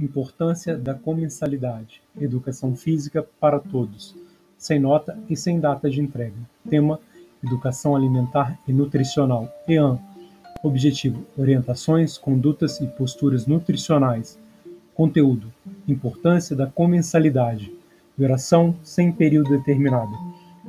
Importância 0.00 0.76
da 0.76 0.94
comensalidade: 0.94 2.00
Educação 2.20 2.76
física 2.76 3.26
para 3.40 3.58
todos, 3.58 4.14
sem 4.56 4.78
nota 4.78 5.18
e 5.28 5.36
sem 5.36 5.58
data 5.58 5.90
de 5.90 6.00
entrega. 6.00 6.36
Tema: 6.70 7.00
Educação 7.44 7.96
alimentar 7.96 8.56
e 8.68 8.72
nutricional. 8.72 9.52
EAN. 9.66 9.98
Objetivo: 10.62 11.26
orientações, 11.36 12.16
condutas 12.16 12.80
e 12.80 12.86
posturas 12.86 13.46
nutricionais. 13.46 14.38
Conteúdo: 14.94 15.52
Importância 15.88 16.54
da 16.54 16.66
comensalidade. 16.66 17.72
Duração 18.16 18.76
sem 18.84 19.10
período 19.10 19.50
determinado. 19.50 20.12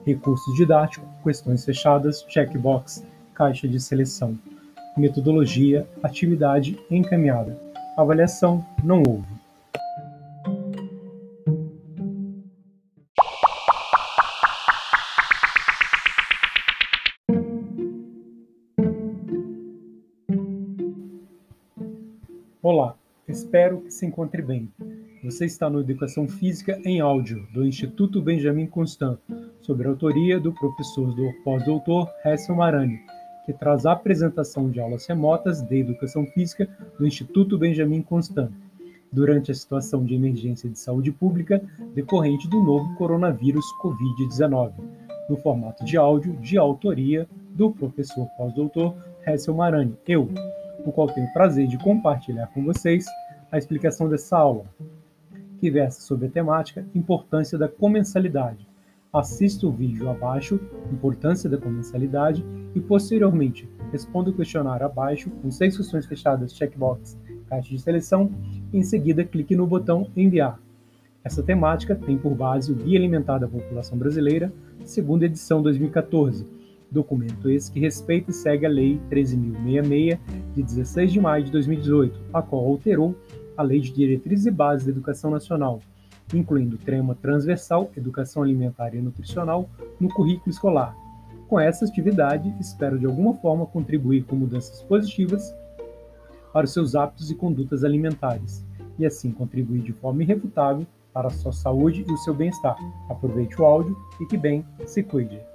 Recurso 0.06 0.52
didático, 0.56 1.06
questões 1.24 1.64
fechadas, 1.64 2.26
checkbox, 2.28 3.04
caixa 3.36 3.68
de 3.68 3.80
seleção. 3.80 4.38
Metodologia, 4.98 5.88
atividade 6.02 6.80
encaminhada. 6.90 7.69
Avaliação, 8.00 8.66
não 8.82 9.04
houve. 9.06 9.28
Olá, 22.64 22.96
espero 23.28 23.82
que 23.82 23.92
se 23.92 24.06
encontre 24.06 24.42
bem. 24.44 24.72
Você 25.22 25.44
está 25.44 25.70
no 25.70 25.82
Educação 25.82 26.26
Física 26.26 26.80
em 26.86 27.02
Áudio, 27.02 27.46
do 27.54 27.66
Instituto 27.66 28.22
Benjamin 28.22 28.68
Constant, 28.68 29.20
sob 29.60 29.84
a 29.84 29.90
autoria 29.90 30.40
do 30.40 30.54
professor 30.54 31.14
do 31.14 31.34
pós-doutor 31.44 32.10
Hessel 32.24 32.56
Marani, 32.56 33.02
que 33.50 33.54
traz 33.54 33.84
a 33.84 33.94
apresentação 33.94 34.70
de 34.70 34.80
aulas 34.80 35.08
remotas 35.08 35.60
de 35.60 35.80
Educação 35.80 36.24
Física 36.28 36.70
do 37.00 37.08
Instituto 37.08 37.58
Benjamin 37.58 38.04
Constant, 38.04 38.52
durante 39.12 39.50
a 39.50 39.56
situação 39.56 40.06
de 40.06 40.14
emergência 40.14 40.70
de 40.70 40.78
saúde 40.78 41.12
pública 41.12 41.60
decorrente 41.96 42.48
do 42.48 42.62
novo 42.62 42.94
coronavírus 42.94 43.66
Covid-19, 43.82 44.74
no 45.28 45.36
formato 45.38 45.84
de 45.84 45.98
áudio 45.98 46.34
de 46.34 46.60
autoria 46.60 47.28
do 47.56 47.72
professor 47.72 48.28
pós-doutor 48.38 48.94
Hessel 49.26 49.56
Marani, 49.56 49.98
eu, 50.08 50.30
o 50.86 50.92
qual 50.92 51.08
tenho 51.08 51.26
o 51.26 51.34
prazer 51.34 51.66
de 51.66 51.80
compartilhar 51.80 52.46
com 52.54 52.64
vocês 52.64 53.04
a 53.52 53.58
explicação 53.58 54.08
dessa 54.08 54.38
aula, 54.38 54.66
que 55.60 55.72
versa 55.72 56.02
sobre 56.02 56.28
a 56.28 56.30
temática 56.30 56.86
Importância 56.94 57.58
da 57.58 57.68
Comensalidade. 57.68 58.69
Assista 59.12 59.66
o 59.66 59.72
vídeo 59.72 60.08
abaixo, 60.08 60.60
Importância 60.92 61.50
da 61.50 61.58
Comensalidade, 61.58 62.46
e 62.76 62.80
posteriormente 62.80 63.68
responda 63.92 64.30
o 64.30 64.34
questionário 64.34 64.86
abaixo 64.86 65.32
com 65.42 65.50
seis 65.50 65.76
questões 65.76 66.06
fechadas, 66.06 66.56
checkbox, 66.56 67.18
caixa 67.48 67.70
de 67.70 67.80
seleção, 67.80 68.30
e 68.72 68.78
em 68.78 68.84
seguida 68.84 69.24
clique 69.24 69.56
no 69.56 69.66
botão 69.66 70.12
Enviar. 70.16 70.60
Essa 71.24 71.42
temática 71.42 71.96
tem 71.96 72.20
por 72.20 72.36
base 72.36 72.72
o 72.72 72.76
Guia 72.76 73.00
Alimentar 73.00 73.40
da 73.40 73.48
População 73.48 73.98
Brasileira, 73.98 74.54
segunda 74.86 75.26
edição 75.26 75.64
2014, 75.64 76.46
documento 76.92 77.50
esse 77.50 77.72
que 77.72 77.80
respeita 77.80 78.30
e 78.30 78.34
segue 78.34 78.68
a 78.68 78.70
Lei 78.70 79.02
13.066, 79.10 80.20
de 80.54 80.62
16 80.62 81.12
de 81.12 81.20
maio 81.20 81.46
de 81.46 81.52
2018, 81.52 82.20
a 82.32 82.44
qual 82.44 82.64
alterou 82.64 83.16
a 83.58 83.64
Lei 83.64 83.80
de 83.80 83.92
Diretrizes 83.92 84.46
e 84.46 84.52
Bases 84.52 84.86
da 84.86 84.92
Educação 84.92 85.32
Nacional, 85.32 85.80
incluindo 86.34 86.76
o 86.76 86.80
tema 86.80 87.16
transversal 87.16 87.90
Educação 87.96 88.44
Alimentar 88.44 88.94
e 88.94 89.02
Nutricional 89.02 89.70
no 90.00 90.10
currículo 90.10 90.50
escolar. 90.50 90.96
Com 91.48 91.60
essa 91.60 91.86
atividade, 91.86 92.54
espero 92.60 93.00
de 93.00 93.06
alguma 93.06 93.34
forma 93.36 93.66
contribuir 93.66 94.24
com 94.24 94.36
mudanças 94.36 94.82
positivas 94.84 95.56
para 96.54 96.66
os 96.66 96.74
seus 96.74 96.96
hábitos 96.96 97.32
e 97.32 97.36
condutas 97.36 97.84
alimentares, 97.84 98.66
e 98.98 99.06
assim 99.06 99.32
contribuir 99.32 99.82
de 99.82 99.94
forma 99.94 100.24
irrefutável 100.24 100.86
para 101.14 101.28
a 101.28 101.32
sua 101.32 101.52
saúde 101.52 102.06
e 102.08 102.12
o 102.12 102.18
seu 102.18 102.34
bem-estar. 102.34 102.78
Aproveite 103.10 103.60
o 103.60 103.66
áudio, 103.66 103.98
fique 104.18 104.38
bem, 104.38 104.66
se 104.86 105.02
cuide. 105.02 105.49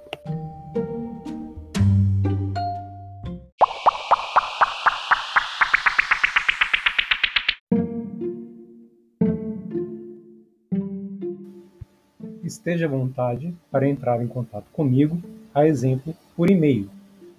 Esteja 12.45 12.85
à 12.85 12.89
vontade 12.89 13.53
para 13.71 13.89
entrar 13.89 14.23
em 14.23 14.27
contato 14.27 14.65
comigo, 14.71 15.19
a 15.53 15.67
exemplo, 15.67 16.15
por 16.35 16.49
e-mail. 16.49 16.89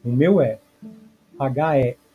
O 0.05 0.11
meu 0.11 0.39
é 0.41 0.59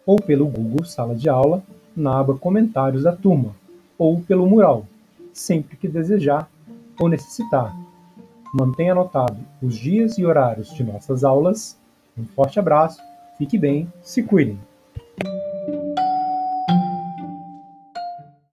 ou 0.05 0.15
pelo 0.17 0.45
Google 0.47 0.85
Sala 0.85 1.15
de 1.15 1.29
Aula 1.29 1.63
na 1.95 2.19
aba 2.19 2.37
Comentários 2.37 3.03
da 3.03 3.15
Turma 3.15 3.55
ou 3.97 4.19
pelo 4.21 4.45
mural, 4.47 4.85
sempre 5.33 5.77
que 5.77 5.87
desejar 5.87 6.49
ou 6.99 7.07
necessitar. 7.07 7.73
Mantenha 8.53 8.91
anotado 8.93 9.37
os 9.61 9.75
dias 9.75 10.17
e 10.17 10.25
horários 10.25 10.73
de 10.73 10.83
nossas 10.83 11.23
aulas. 11.23 11.77
Um 12.17 12.25
forte 12.25 12.59
abraço, 12.59 13.01
fique 13.37 13.57
bem, 13.57 13.87
se 14.01 14.21
cuidem! 14.23 14.59